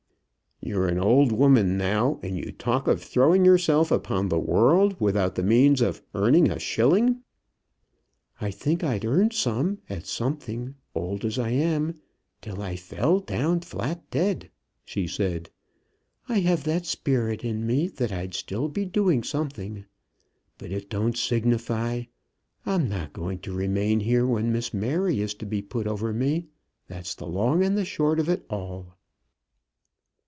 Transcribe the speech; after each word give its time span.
"You're 0.63 0.87
an 0.87 0.99
old 0.99 1.31
woman 1.31 1.75
now, 1.75 2.19
and 2.21 2.37
you 2.37 2.51
talk 2.51 2.87
of 2.87 3.01
throwing 3.01 3.43
yourself 3.43 3.89
upon 3.89 4.29
the 4.29 4.37
world 4.39 4.95
without 4.99 5.33
the 5.33 5.41
means 5.41 5.81
of 5.81 6.03
earning 6.13 6.51
a 6.51 6.59
shilling." 6.59 7.23
"I 8.39 8.51
think 8.51 8.83
I'd 8.83 9.03
earn 9.03 9.31
some, 9.31 9.79
at 9.89 10.05
something, 10.05 10.75
old 10.93 11.25
as 11.25 11.39
I 11.39 11.49
am, 11.49 11.99
till 12.43 12.61
I 12.61 12.75
fell 12.75 13.19
down 13.19 13.61
flat 13.61 14.07
dead," 14.11 14.51
she 14.85 15.07
said. 15.07 15.49
"I 16.29 16.41
have 16.41 16.63
that 16.65 16.85
sperit 16.85 17.43
in 17.43 17.65
me, 17.65 17.87
that 17.87 18.11
I'd 18.11 18.35
still 18.35 18.67
be 18.69 18.85
doing 18.85 19.23
something. 19.23 19.85
But 20.59 20.71
it 20.71 20.91
don't 20.91 21.17
signify; 21.17 22.03
I'm 22.67 22.87
not 22.87 23.13
going 23.13 23.39
to 23.39 23.51
remain 23.51 24.01
here 24.01 24.27
when 24.27 24.51
Miss 24.53 24.75
Mary 24.75 25.21
is 25.21 25.33
to 25.33 25.47
be 25.47 25.63
put 25.63 25.87
over 25.87 26.13
me. 26.13 26.49
That's 26.87 27.15
the 27.15 27.25
long 27.25 27.63
and 27.63 27.75
the 27.75 27.83
short 27.83 28.19
of 28.19 28.29
it 28.29 28.45
all." 28.47 28.95